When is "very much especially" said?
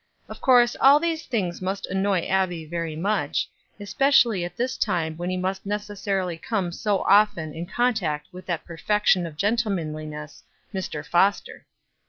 2.65-4.43